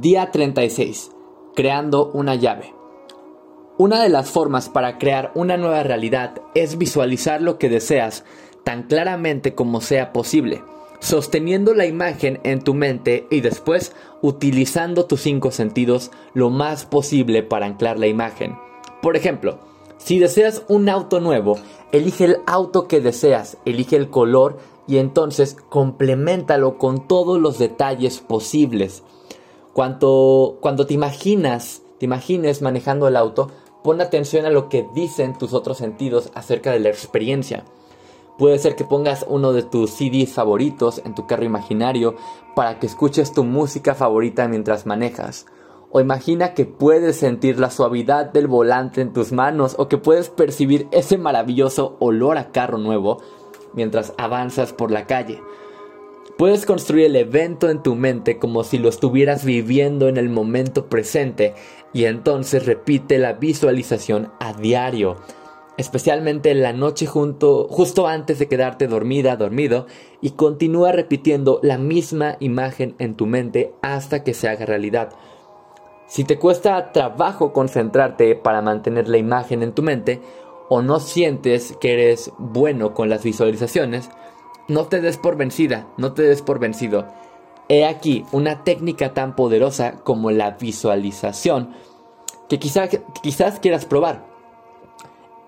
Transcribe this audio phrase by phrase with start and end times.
[0.00, 1.10] Día 36.
[1.54, 2.72] Creando una llave.
[3.76, 8.24] Una de las formas para crear una nueva realidad es visualizar lo que deseas
[8.64, 10.64] tan claramente como sea posible,
[11.00, 17.42] sosteniendo la imagen en tu mente y después utilizando tus cinco sentidos lo más posible
[17.42, 18.56] para anclar la imagen.
[19.02, 19.58] Por ejemplo,
[19.98, 21.58] si deseas un auto nuevo,
[21.92, 24.56] elige el auto que deseas, elige el color
[24.88, 29.02] y entonces complementalo con todos los detalles posibles.
[29.72, 33.50] Cuando, cuando te imaginas, te imagines manejando el auto,
[33.82, 37.64] pon atención a lo que dicen tus otros sentidos acerca de la experiencia.
[38.38, 42.16] Puede ser que pongas uno de tus CDs favoritos en tu carro imaginario
[42.54, 45.46] para que escuches tu música favorita mientras manejas.
[45.90, 50.30] O imagina que puedes sentir la suavidad del volante en tus manos o que puedes
[50.30, 53.22] percibir ese maravilloso olor a carro nuevo
[53.74, 55.42] mientras avanzas por la calle.
[56.38, 60.86] Puedes construir el evento en tu mente como si lo estuvieras viviendo en el momento
[60.88, 61.54] presente
[61.92, 65.16] y entonces repite la visualización a diario,
[65.76, 69.86] especialmente en la noche junto, justo antes de quedarte dormida, dormido,
[70.20, 75.10] y continúa repitiendo la misma imagen en tu mente hasta que se haga realidad.
[76.06, 80.20] Si te cuesta trabajo concentrarte para mantener la imagen en tu mente,
[80.68, 84.08] o no sientes que eres bueno con las visualizaciones,
[84.72, 87.06] no te des por vencida, no te des por vencido.
[87.68, 91.74] He aquí una técnica tan poderosa como la visualización
[92.48, 94.26] que quizás quieras probar.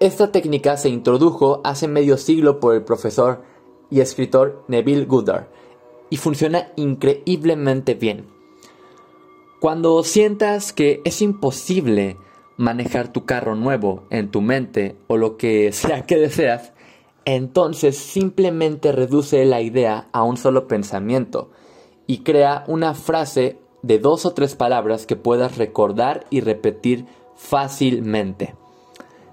[0.00, 3.42] Esta técnica se introdujo hace medio siglo por el profesor
[3.90, 5.46] y escritor Neville Goddard
[6.10, 8.26] y funciona increíblemente bien.
[9.60, 12.18] Cuando sientas que es imposible
[12.58, 16.74] manejar tu carro nuevo en tu mente o lo que sea que deseas,
[17.26, 21.50] entonces simplemente reduce la idea a un solo pensamiento
[22.06, 28.54] y crea una frase de dos o tres palabras que puedas recordar y repetir fácilmente.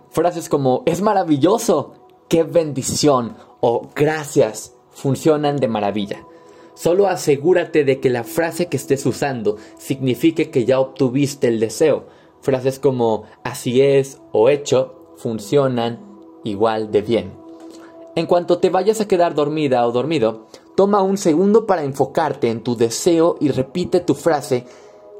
[0.10, 1.94] Frases como es maravilloso,
[2.30, 6.26] qué bendición o gracias funcionan de maravilla.
[6.74, 12.08] Solo asegúrate de que la frase que estés usando signifique que ya obtuviste el deseo.
[12.42, 16.00] Frases como así es o hecho funcionan
[16.44, 17.43] igual de bien.
[18.16, 22.62] En cuanto te vayas a quedar dormida o dormido, toma un segundo para enfocarte en
[22.62, 24.66] tu deseo y repite tu frase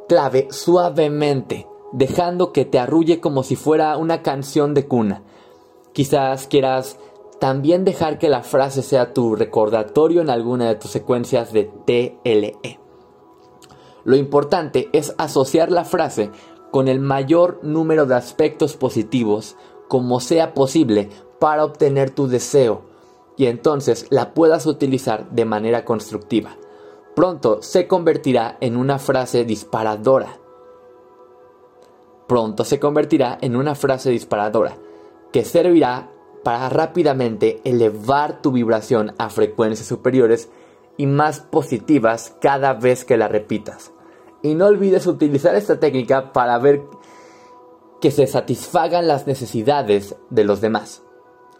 [0.08, 5.24] clave suavemente, dejando que te arrulle como si fuera una canción de cuna.
[5.94, 7.00] Quizás quieras
[7.40, 12.80] también dejar que la frase sea tu recordatorio en alguna de tus secuencias de TLE.
[14.06, 16.30] Lo importante es asociar la frase
[16.72, 19.56] con el mayor número de aspectos positivos
[19.88, 21.10] como sea posible
[21.44, 22.84] para obtener tu deseo
[23.36, 26.56] y entonces la puedas utilizar de manera constructiva.
[27.18, 30.40] Pronto se convertirá en una frase disparadora.
[32.30, 34.78] Pronto se convertirá en una frase disparadora
[35.34, 36.10] que servirá
[36.46, 40.50] para rápidamente elevar tu vibración a frecuencias superiores
[40.96, 43.92] y más positivas cada vez que la repitas.
[44.44, 46.84] Y no olvides utilizar esta técnica para ver
[48.00, 51.04] que se satisfagan las necesidades de los demás.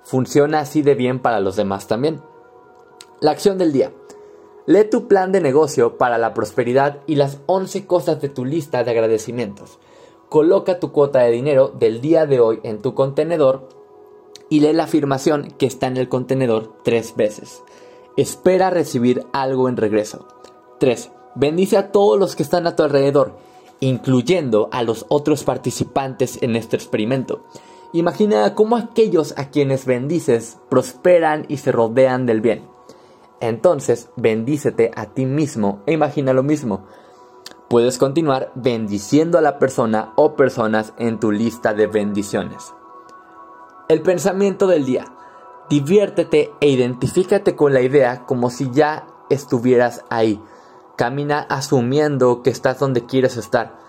[0.04, 2.22] Funciona así de bien para los demás también.
[3.22, 3.92] La acción del día.
[4.66, 8.84] Lee tu plan de negocio para la prosperidad y las 11 cosas de tu lista
[8.84, 9.80] de agradecimientos.
[10.30, 13.68] Coloca tu cuota de dinero del día de hoy en tu contenedor
[14.50, 17.64] y lee la afirmación que está en el contenedor tres veces.
[18.16, 20.28] Espera recibir algo en regreso.
[20.80, 21.12] 3.
[21.36, 23.38] Bendice a todos los que están a tu alrededor,
[23.80, 27.44] incluyendo a los otros participantes en este experimento.
[27.94, 32.68] Imagina cómo aquellos a quienes bendices prosperan y se rodean del bien.
[33.40, 36.88] Entonces, bendícete a ti mismo e imagina lo mismo.
[37.70, 42.74] Puedes continuar bendiciendo a la persona o personas en tu lista de bendiciones.
[43.90, 45.06] El pensamiento del día.
[45.70, 50.42] Diviértete e identifícate con la idea como si ya estuvieras ahí.
[50.96, 53.83] Camina asumiendo que estás donde quieres estar.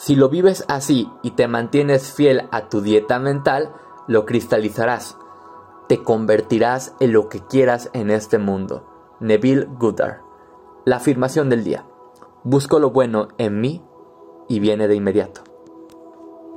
[0.00, 3.74] Si lo vives así y te mantienes fiel a tu dieta mental,
[4.08, 5.18] lo cristalizarás.
[5.88, 9.16] Te convertirás en lo que quieras en este mundo.
[9.20, 10.22] Neville Goddard.
[10.86, 11.84] La afirmación del día.
[12.44, 13.84] Busco lo bueno en mí
[14.48, 15.42] y viene de inmediato.